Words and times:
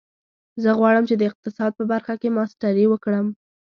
زه 0.63 0.69
غواړم 0.79 1.03
چې 1.09 1.15
د 1.17 1.21
اقتصاد 1.29 1.71
په 1.75 1.83
برخه 1.91 2.13
کې 2.21 2.35
ماسټري 2.37 2.85
وکړم 2.89 3.27